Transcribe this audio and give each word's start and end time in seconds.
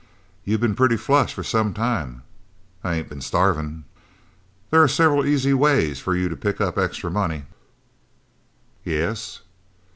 "You've 0.43 0.61
been 0.61 0.73
pretty 0.73 0.97
flush 0.97 1.31
for 1.31 1.43
some 1.43 1.75
time." 1.75 2.23
"I 2.83 2.95
ain't 2.95 3.07
been 3.09 3.21
starvin'." 3.21 3.83
"There 4.71 4.81
are 4.81 4.87
several 4.87 5.27
easy 5.27 5.53
ways 5.53 5.99
for 5.99 6.15
you 6.15 6.27
to 6.27 6.35
pick 6.35 6.59
up 6.59 6.75
extra 6.75 7.11
money." 7.11 7.43
"Yes?" 8.83 9.41